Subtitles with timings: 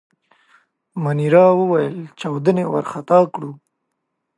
[1.03, 3.51] مانیرا وویل: چاودنې وارخطا کړو.